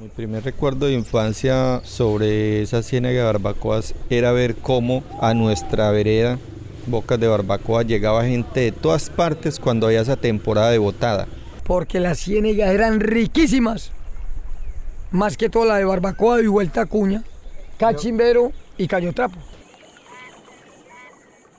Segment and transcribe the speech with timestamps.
[0.00, 5.90] Mi primer recuerdo de infancia sobre esa ciénaga de barbacoas era ver cómo a nuestra
[5.90, 6.38] vereda,
[6.86, 11.26] Bocas de Barbacoa, llegaba gente de todas partes cuando había esa temporada de botada.
[11.64, 13.90] Porque las ciénegas eran riquísimas.
[15.10, 17.24] Más que toda la de Barbacoa y Vuelta Cuña,
[17.76, 19.38] Cachimbero y Cayotrapo.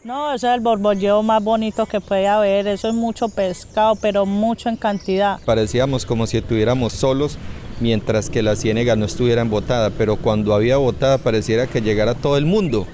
[0.05, 2.67] No, ese es el borbolleo más bonito que puede haber.
[2.67, 5.39] Eso es mucho pescado, pero mucho en cantidad.
[5.45, 7.37] Parecíamos como si estuviéramos solos
[7.79, 12.37] mientras que la ciénaga no estuviera botada, pero cuando había botada pareciera que llegara todo
[12.37, 12.87] el mundo.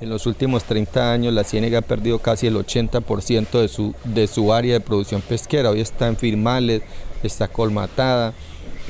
[0.00, 4.26] En los últimos 30 años la ciénaga ha perdido casi el 80% de su, de
[4.26, 5.70] su área de producción pesquera.
[5.70, 6.80] Hoy está en firmales,
[7.22, 8.32] está colmatada,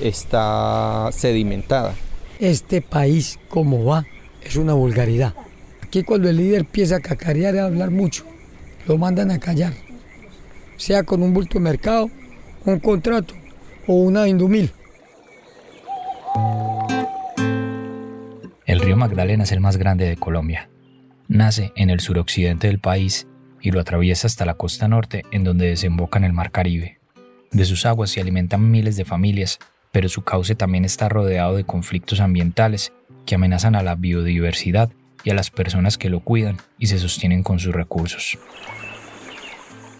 [0.01, 1.95] está sedimentada.
[2.39, 4.07] Este país, como va,
[4.43, 5.35] es una vulgaridad.
[5.83, 8.25] Aquí cuando el líder empieza a cacarear y a hablar mucho,
[8.87, 9.75] lo mandan a callar.
[10.77, 12.09] Sea con un bulto de mercado,
[12.65, 13.35] un contrato
[13.87, 14.73] o una indumil.
[18.67, 20.69] El río Magdalena es el más grande de Colombia.
[21.29, 23.27] Nace en el suroccidente del país
[23.61, 26.99] y lo atraviesa hasta la costa norte en donde desemboca en el Mar Caribe.
[27.51, 29.59] De sus aguas se alimentan miles de familias,
[29.93, 32.93] pero su cauce también está rodeado de conflictos ambientales
[33.27, 34.91] que amenazan a la biodiversidad
[35.25, 38.39] y a las personas que lo cuidan y se sostienen con sus recursos.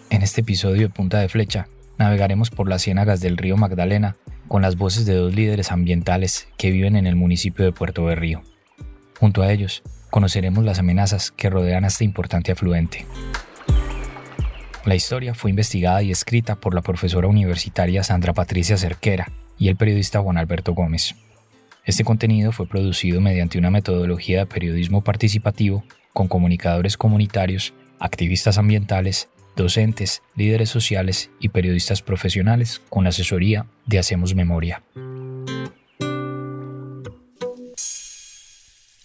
[0.09, 1.67] En este episodio de Punta de Flecha,
[2.01, 4.15] navegaremos por las ciénagas del río Magdalena
[4.47, 8.43] con las voces de dos líderes ambientales que viven en el municipio de Puerto Berrío.
[9.19, 13.05] Junto a ellos, conoceremos las amenazas que rodean a este importante afluente.
[14.83, 19.75] La historia fue investigada y escrita por la profesora universitaria Sandra Patricia Cerquera y el
[19.75, 21.15] periodista Juan Alberto Gómez.
[21.85, 29.29] Este contenido fue producido mediante una metodología de periodismo participativo con comunicadores comunitarios, activistas ambientales,
[29.55, 34.83] docentes, líderes sociales y periodistas profesionales con la asesoría de Hacemos Memoria.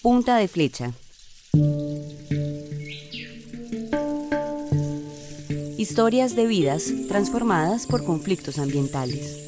[0.03, 0.93] Punta de flecha.
[5.77, 9.43] Historias de vidas transformadas por conflictos ambientales.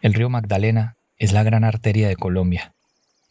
[0.00, 2.74] El río Magdalena es la gran arteria de Colombia.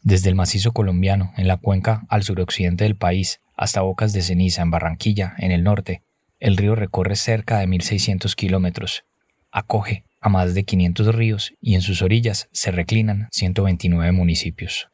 [0.04, 4.62] Desde el macizo colombiano, en la cuenca al suroccidente del país, hasta Bocas de Ceniza,
[4.62, 6.02] en Barranquilla, en el norte,
[6.40, 9.04] el río recorre cerca de 1.600 kilómetros.
[9.52, 14.88] Acoge a más de 500 ríos y en sus orillas se reclinan 129 municipios.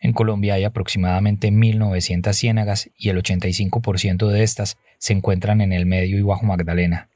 [0.00, 5.84] En Colombia hay aproximadamente 1.900 ciénagas y el 85% de estas se encuentran en el
[5.84, 7.10] medio y bajo Magdalena.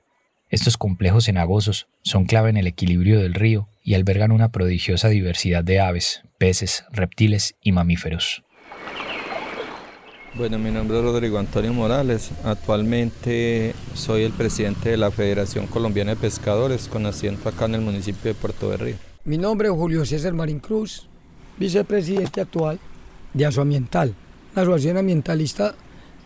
[0.51, 5.63] Estos complejos cenagosos son clave en el equilibrio del río y albergan una prodigiosa diversidad
[5.63, 8.43] de aves, peces, reptiles y mamíferos.
[10.37, 12.31] Bueno, mi nombre es Rodrigo Antonio Morales.
[12.45, 17.83] Actualmente soy el presidente de la Federación Colombiana de Pescadores con asiento acá en el
[17.83, 18.97] municipio de Puerto Berrío.
[19.25, 21.09] Mi nombre es Julio César Marín Cruz,
[21.59, 22.81] vicepresidente actual
[23.33, 24.15] de Asoambiental,
[24.57, 25.75] la Asociación Ambientalista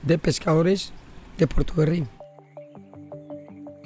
[0.02, 0.92] de Pescadores
[1.36, 2.17] de Puerto Berrío.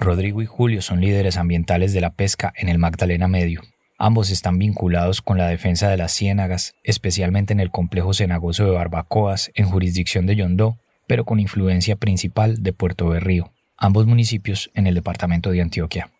[0.02, 3.62] Rodrigo y Julio son líderes ambientales de la pesca en el Magdalena Medio.
[3.98, 8.72] Ambos están vinculados con la defensa de las ciénagas, especialmente en el complejo cenagoso de
[8.72, 14.86] Barbacoas, en jurisdicción de Yondó, pero con influencia principal de Puerto Berrío, ambos municipios en
[14.86, 16.10] el departamento de Antioquia.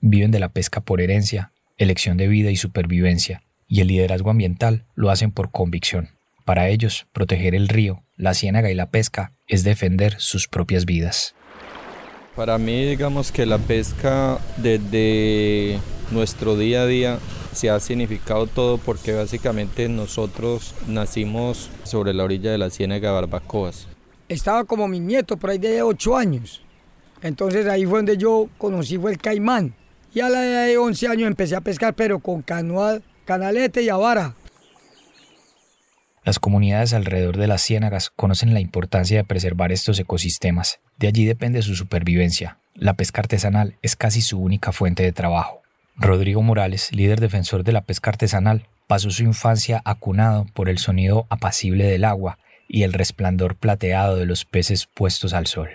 [0.00, 4.84] Viven de la pesca por herencia, elección de vida y supervivencia, y el liderazgo ambiental
[4.94, 6.10] lo hacen por convicción.
[6.44, 11.34] Para ellos, proteger el río, la ciénaga y la pesca es defender sus propias vidas.
[12.36, 15.78] Para mí, digamos que la pesca desde
[16.10, 17.18] nuestro día a día
[17.52, 23.14] se ha significado todo porque básicamente nosotros nacimos sobre la orilla de la ciénaga de
[23.14, 23.86] Barbacoas.
[24.28, 26.60] Estaba como mi nieto por ahí de 8 años.
[27.22, 29.72] Entonces ahí fue donde yo conocí fue el caimán.
[30.12, 33.88] Y a la edad de 11 años empecé a pescar, pero con canoa, canalete y
[33.88, 34.34] avara.
[36.24, 40.80] Las comunidades alrededor de las ciénagas conocen la importancia de preservar estos ecosistemas.
[40.98, 42.56] De allí depende su supervivencia.
[42.74, 45.60] La pesca artesanal es casi su única fuente de trabajo.
[45.96, 51.26] Rodrigo Morales, líder defensor de la pesca artesanal, pasó su infancia acunado por el sonido
[51.28, 52.38] apacible del agua
[52.68, 55.68] y el resplandor plateado de los peces puestos al sol.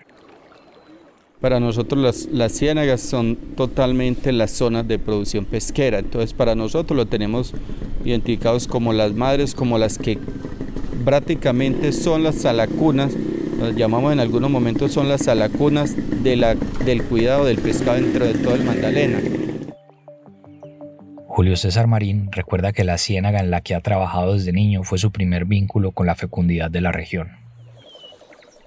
[1.42, 6.98] Para nosotros las, las, ciénagas son totalmente las zonas de producción pesquera, entonces para nosotros
[6.98, 7.54] lo tenemos
[8.04, 10.18] identificados como las madres, como las que
[11.06, 13.14] prácticamente son las salacunas,
[13.58, 18.26] las llamamos en algunos momentos son las salacunas de la, del cuidado del pescado dentro
[18.26, 19.22] de todo el Magdalena.
[21.26, 24.98] Julio César Marín recuerda que la ciénaga en la que ha trabajado desde niño fue
[24.98, 27.30] su primer vínculo con la fecundidad de la región.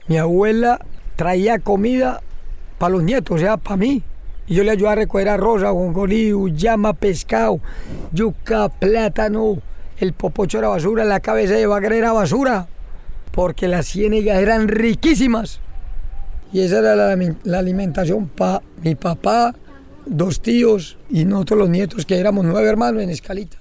[0.08, 0.80] Mi abuela
[1.16, 2.22] traía comida
[2.82, 4.02] para los nietos, o sea, para mí.
[4.48, 7.60] Y yo le ayudaba a recoger arroz, ajonjolí, llama, pescado,
[8.10, 9.62] yuca, plátano,
[9.98, 12.66] el popocho era basura, la cabeza de bagre era basura,
[13.30, 15.60] porque las ciénegas eran riquísimas.
[16.52, 19.54] Y esa era la, la alimentación para mi papá,
[20.04, 23.58] dos tíos y nosotros los nietos, que éramos nueve hermanos en Escalita.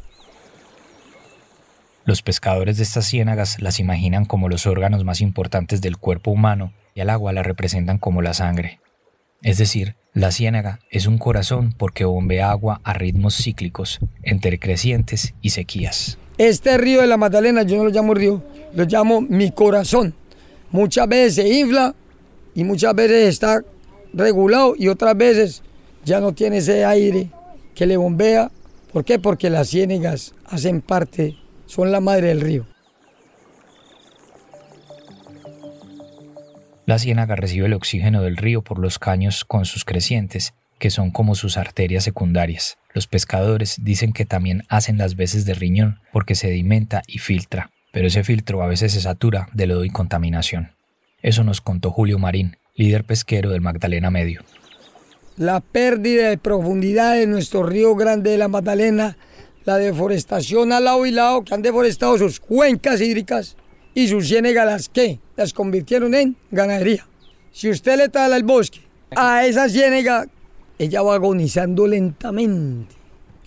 [2.06, 6.74] Los pescadores de estas ciénagas las imaginan como los órganos más importantes del cuerpo humano
[6.96, 8.80] y al agua la representan como la sangre.
[9.44, 15.34] Es decir, la ciénaga es un corazón porque bombea agua a ritmos cíclicos, entre crecientes
[15.42, 16.18] y sequías.
[16.38, 18.44] Este río de la Magdalena yo no lo llamo río,
[18.74, 20.14] lo llamo mi corazón.
[20.70, 21.96] Muchas veces se infla
[22.54, 23.64] y muchas veces está
[24.14, 25.64] regulado y otras veces
[26.06, 27.30] ya no tiene ese aire
[27.74, 28.52] que le bombea.
[28.94, 29.18] ¿Por qué?
[29.18, 31.36] Porque las ciénegas hacen parte
[31.66, 32.66] son la madre del río.
[36.92, 41.10] La ciénaga recibe el oxígeno del río por los caños con sus crecientes, que son
[41.10, 42.80] como sus arterias secundarias.
[42.94, 48.08] Los pescadores dicen que también hacen las veces de riñón porque sedimenta y filtra, pero
[48.08, 50.72] ese filtro a veces se satura de lodo y contaminación.
[51.22, 54.42] Eso nos contó Julio Marín, líder pesquero del Magdalena Medio.
[55.38, 59.16] La pérdida de profundidad de nuestro río grande de la Magdalena
[59.64, 63.56] la deforestación al lado y lado que han deforestado sus cuencas hídricas
[63.94, 67.06] y sus ciénegas que las convirtieron en ganadería.
[67.52, 68.80] Si usted le tala el bosque
[69.16, 70.28] a esa ciénega,
[70.80, 72.96] ella va agonizando lentamente,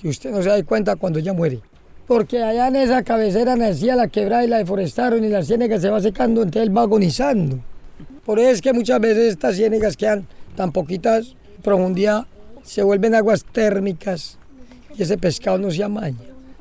[0.01, 1.61] que usted no se da cuenta cuando ella muere.
[2.07, 5.89] Porque allá en esa cabecera nacía la quebrada y la deforestaron y la ciénega se
[5.89, 7.61] va secando, entonces él va agonizando.
[8.25, 12.27] Por eso es que muchas veces estas ciénegas quedan tan poquitas profundidad,
[12.63, 14.39] se vuelven aguas térmicas
[14.97, 16.19] y ese pescado no se amaña.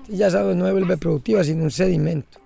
[0.08, 2.43] Ya sabes, no vuelve productiva, sino un sedimento.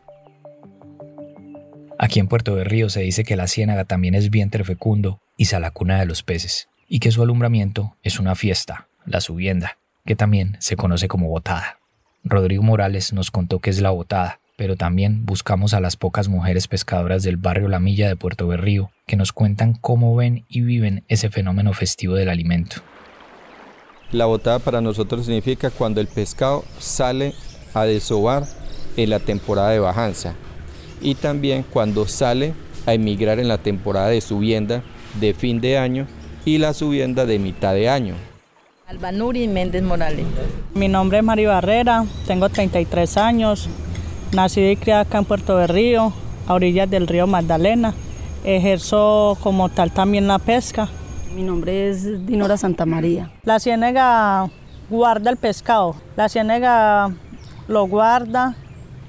[2.00, 5.46] Aquí en Puerto de Río se dice que la ciénaga también es vientre fecundo y
[5.46, 10.58] salacuna de los peces, y que su alumbramiento es una fiesta, la subienda, que también
[10.60, 11.80] se conoce como botada.
[12.24, 16.68] Rodrigo Morales nos contó que es la botada, pero también buscamos a las pocas mujeres
[16.68, 21.04] pescadoras del barrio La Milla de Puerto Berrío que nos cuentan cómo ven y viven
[21.08, 22.78] ese fenómeno festivo del alimento.
[24.12, 27.34] La botada para nosotros significa cuando el pescado sale
[27.74, 28.46] a desovar
[28.98, 30.36] en la temporada de bajanza
[31.02, 32.54] y también cuando sale
[32.86, 34.84] a emigrar en la temporada de subienda
[35.20, 36.08] de fin de año
[36.46, 38.16] y la subienda de mitad de año.
[38.88, 40.26] Albanuri Méndez Morales.
[40.74, 43.70] Mi nombre es Mario Barrera, tengo 33 años,
[44.32, 46.14] nací y criada acá en Puerto de Río,
[46.48, 47.94] a orillas del río Magdalena.
[48.44, 50.90] Ejerzo como tal también la pesca
[51.38, 53.30] mi nombre es Dinora Santa María.
[53.44, 54.50] La ciénega
[54.90, 55.96] guarda el pescado.
[56.16, 57.14] La ciénega
[57.68, 58.56] lo guarda,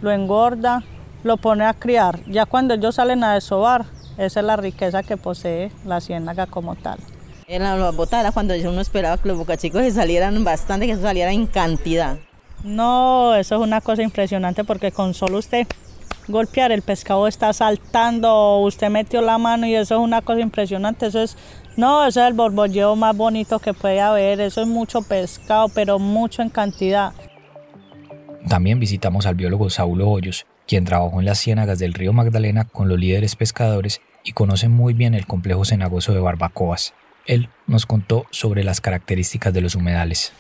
[0.02, 0.82] lo engorda,
[1.28, 2.18] lo pone a criar.
[2.26, 3.84] Ya cuando ellos salen a desovar,
[4.16, 6.98] esa es la riqueza que posee la ciénaga como tal.
[7.46, 11.46] En la botada cuando uno esperaba que los bocachicos se salieran bastante, que salieran en
[11.46, 12.18] cantidad.
[12.64, 15.66] No, eso es una cosa impresionante porque con solo usted
[16.26, 21.06] golpear el pescado está saltando, usted metió la mano y eso es una cosa impresionante.
[21.06, 21.36] Eso es
[21.76, 24.40] no, ese es el borbolleo más bonito que puede haber.
[24.40, 27.12] Eso es mucho pescado, pero mucho en cantidad.
[28.48, 32.88] También visitamos al biólogo Saulo Hoyos, quien trabajó en las ciénagas del río Magdalena con
[32.88, 36.94] los líderes pescadores y conoce muy bien el complejo cenagoso de Barbacoas.
[37.26, 40.32] Él nos contó sobre las características de los humedales.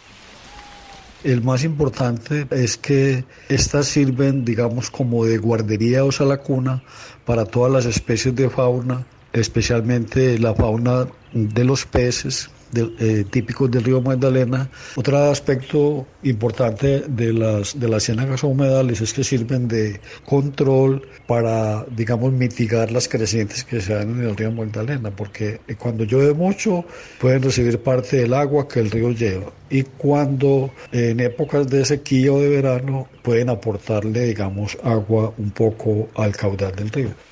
[1.24, 6.84] El más importante es que estas sirven, digamos, como de guardería o salacuna
[7.24, 13.84] para todas las especies de fauna especialmente la fauna de los peces eh, típicos del
[13.84, 14.68] río Magdalena.
[14.96, 21.84] Otro aspecto importante de las, de las ciénagas humedales es que sirven de control para,
[21.84, 26.84] digamos, mitigar las crecientes que se dan en el río Magdalena, porque cuando llueve mucho
[27.20, 32.32] pueden recibir parte del agua que el río lleva y cuando en épocas de sequía
[32.32, 37.27] o de verano pueden aportarle, digamos, agua un poco al caudal del río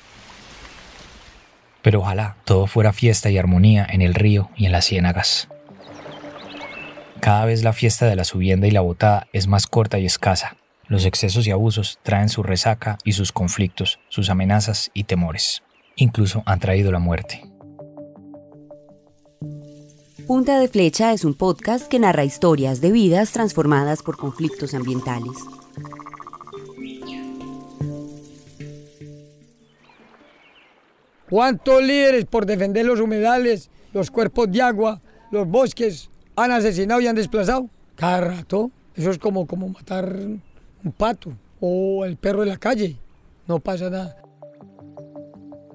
[1.87, 5.47] pero ojalá todo fuera fiesta y armonía en el río y en las ciénagas.
[7.21, 10.57] Cada vez la fiesta de la subienda y la botada es más corta y escasa.
[10.89, 15.63] Los excesos y abusos traen su resaca y sus conflictos, sus amenazas y temores.
[15.95, 17.45] Incluso han traído la muerte.
[20.27, 25.37] Punta de Flecha es un podcast que narra historias de vidas transformadas por conflictos ambientales.
[31.29, 37.07] ¿Cuántos líderes por defender los humedales, los cuerpos de agua, los bosques han asesinado y
[37.07, 37.69] han desplazado?
[37.95, 38.71] Cada rato.
[38.95, 40.15] Eso es como, como matar
[40.83, 42.97] un pato o el perro de la calle.
[43.47, 44.15] No pasa nada.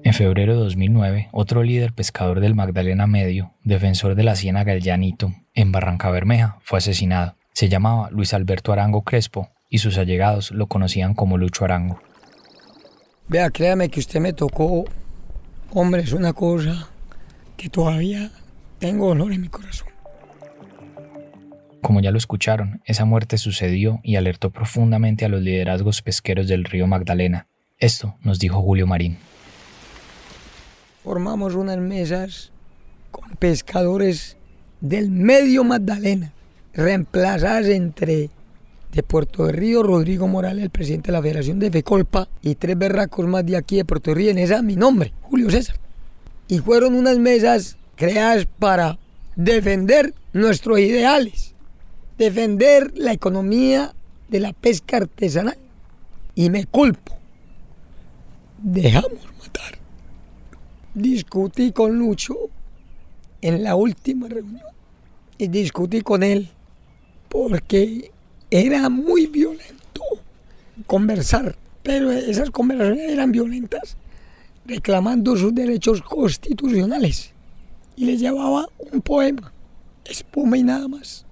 [0.03, 4.83] En febrero de 2009, otro líder pescador del Magdalena Medio, defensor de la Ciénaga del
[4.83, 7.35] Llanito, en Barranca Bermeja, fue asesinado.
[7.53, 12.01] Se llamaba Luis Alberto Arango Crespo y sus allegados lo conocían como Lucho Arango.
[13.29, 14.83] Vea, créame que usted me tocó,
[15.73, 16.87] hombre, es una cosa
[17.57, 18.31] que todavía
[18.79, 19.87] tengo dolor en mi corazón.
[21.81, 26.63] Como ya lo escucharon, esa muerte sucedió y alertó profundamente a los liderazgos pesqueros del
[26.63, 27.47] río Magdalena.
[27.77, 29.17] Esto nos dijo Julio Marín.
[31.03, 32.51] Formamos unas mesas
[33.11, 34.37] con pescadores
[34.79, 36.31] del medio Magdalena,
[36.73, 38.29] reemplazadas entre
[38.93, 43.27] de Puerto Río, Rodrigo Morales, el presidente de la Federación de FECOLPA, y tres berracos
[43.27, 45.77] más de aquí de Puerto Río, en esa mi nombre, Julio César.
[46.47, 48.99] Y fueron unas mesas creadas para
[49.35, 51.55] defender nuestros ideales,
[52.17, 53.93] defender la economía
[54.29, 55.57] de la pesca artesanal.
[56.35, 57.15] Y me culpo.
[58.61, 59.77] Dejamos matar.
[60.93, 62.35] Discutí con Lucho
[63.41, 64.63] en la última reunión
[65.37, 66.49] y discutí con él
[67.29, 68.11] porque
[68.53, 70.03] era muy violento
[70.85, 73.97] conversar, pero esas conversaciones eran violentas
[74.67, 77.31] reclamando sus derechos constitucionales
[77.95, 79.51] y les llevaba un poema,
[80.05, 81.25] espuma y nada más.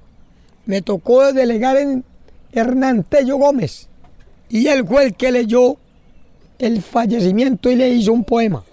[0.66, 2.04] Me tocó delegar en
[2.54, 3.88] Hernán Tello Gómez
[4.50, 5.78] y él fue que leyó
[6.58, 8.64] el fallecimiento y le hizo un poema.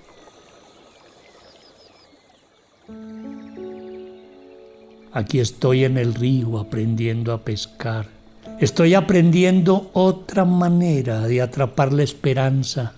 [5.12, 8.17] Aquí estoy en el río aprendiendo a pescar.
[8.60, 12.94] Estoy aprendiendo otra manera de atrapar la esperanza,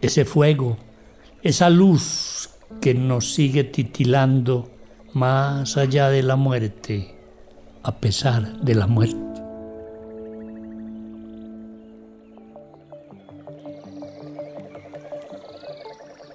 [0.00, 0.78] ese fuego,
[1.42, 2.50] esa luz
[2.80, 4.70] que nos sigue titilando
[5.12, 7.16] más allá de la muerte,
[7.82, 9.18] a pesar de la muerte.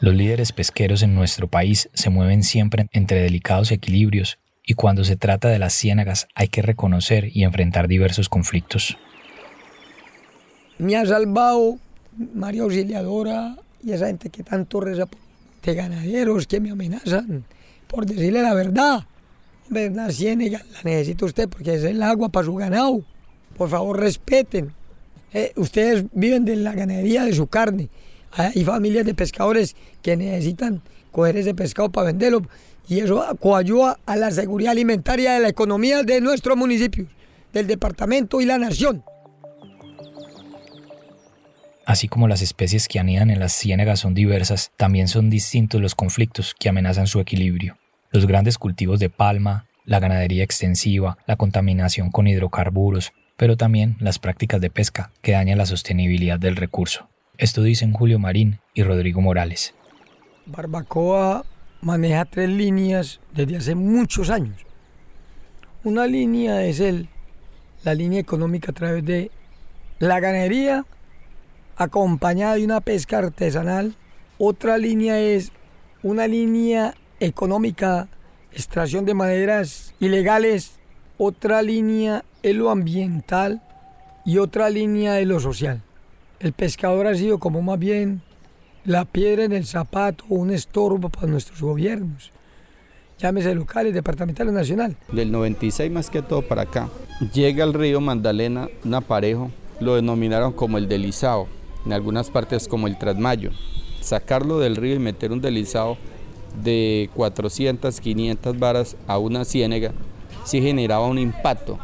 [0.01, 5.15] Los líderes pesqueros en nuestro país se mueven siempre entre delicados equilibrios y cuando se
[5.15, 8.98] trata de las ciénagas hay que reconocer y enfrentar diversos conflictos.
[10.77, 11.77] Me ha salvado
[12.34, 15.07] María Auxiliadora y esa gente que tanto reza
[15.63, 17.45] de ganaderos que me amenazan
[17.88, 19.05] por decirle la verdad.
[19.69, 23.03] La ciénaga la necesita usted porque es el agua para su ganado.
[23.57, 24.74] Por favor, respeten.
[25.34, 27.89] Eh, ustedes viven de la ganadería de su carne.
[28.31, 30.81] Hay familias de pescadores que necesitan
[31.12, 32.43] coger ese pescado para venderlo
[32.88, 37.08] y eso coayuda a la seguridad alimentaria de la economía de nuestros municipios,
[37.54, 39.04] del departamento y la nación.
[41.86, 45.94] Así como las especies que anidan en las ciénagas son diversas, también son distintos los
[45.94, 47.77] conflictos que amenazan su equilibrio.
[48.12, 54.18] Los grandes cultivos de palma, la ganadería extensiva, la contaminación con hidrocarburos, pero también las
[54.18, 57.08] prácticas de pesca que dañan la sostenibilidad del recurso.
[57.38, 59.75] Esto dicen Julio Marín y Rodrigo Morales.
[60.48, 61.46] Barbacoa
[61.86, 64.58] maneja tres líneas desde hace muchos años.
[65.84, 67.08] Una línea es el,
[67.84, 69.30] la línea económica a través de
[70.00, 70.84] la ganadería
[71.77, 73.96] acompañada de una pesca artesanal.
[74.39, 75.51] Otra línea es
[76.01, 78.08] una línea económica,
[78.51, 80.80] extracción de maderas ilegales.
[81.20, 83.62] Otra línea es lo ambiental
[84.25, 85.84] y otra línea es lo social.
[86.39, 88.24] El pescador ha sido como más bien
[88.86, 92.32] la piedra en el zapato, un estorbo para nuestros gobiernos,
[93.18, 94.96] llámese locales, departamentales, nacional.
[95.12, 96.89] Del 96 más que todo para acá,
[97.34, 99.50] llega al río Magdalena un aparejo,
[99.80, 101.48] lo denominaron como el deslizado,
[101.86, 103.50] en algunas partes como el trasmayo.
[104.01, 105.98] Sacarlo del río y meter un deslizado
[106.63, 109.94] de 400, 500 varas a una ciénega,
[110.44, 111.80] sí generaba un impacto.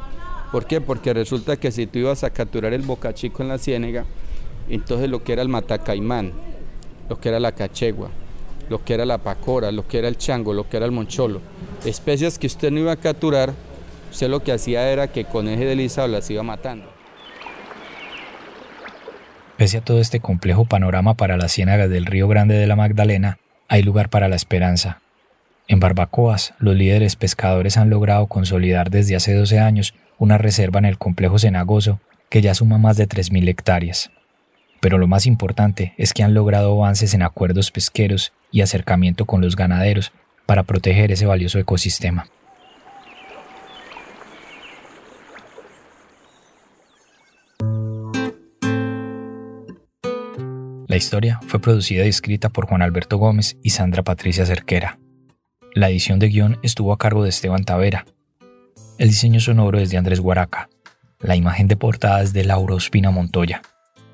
[0.51, 0.81] ¿Por qué?
[0.81, 4.05] Porque resulta que si tú ibas a capturar el bocachico en la ciénega,
[4.69, 6.50] entonces lo que era el matacaimán,
[7.09, 8.09] lo que era la cachegua,
[8.69, 11.41] lo que era la pacora, lo que era el chango, lo que era el moncholo.
[11.85, 13.53] Especies que usted no iba a capturar,
[14.11, 16.85] usted lo que hacía era que con eje deslizado las iba matando.
[19.57, 23.37] Pese a todo este complejo panorama para las ciénagas del Río Grande de la Magdalena,
[23.67, 25.01] hay lugar para la esperanza.
[25.67, 30.85] En Barbacoas, los líderes pescadores han logrado consolidar desde hace 12 años una reserva en
[30.85, 34.11] el complejo cenagoso que ya suma más de 3.000 hectáreas.
[34.81, 39.39] Pero lo más importante es que han logrado avances en acuerdos pesqueros y acercamiento con
[39.39, 40.11] los ganaderos
[40.45, 42.25] para proteger ese valioso ecosistema.
[50.87, 54.99] La historia fue producida y escrita por Juan Alberto Gómez y Sandra Patricia Cerquera.
[55.73, 58.05] La edición de guion estuvo a cargo de Esteban Tavera.
[58.97, 60.69] El diseño sonoro es de Andrés Guaraca.
[61.19, 63.61] La imagen de portada es de Laura Ospina Montoya.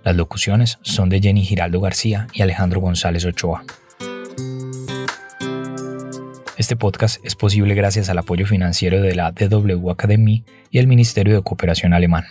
[0.07, 3.65] Las locuciones son de Jenny Giraldo García y Alejandro González Ochoa.
[6.55, 11.35] Este podcast es posible gracias al apoyo financiero de la DW Academy y el Ministerio
[11.35, 12.23] de Cooperación Alemán.